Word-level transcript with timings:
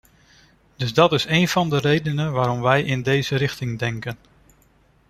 Dus 0.75 0.93
dat 0.93 1.13
is 1.13 1.25
een 1.25 1.47
van 1.47 1.69
de 1.69 1.77
redenen 1.77 2.31
waarom 2.31 2.61
wij 2.61 2.83
in 2.83 3.01
deze 3.01 3.35
richting 3.35 3.79
denken. 3.79 4.17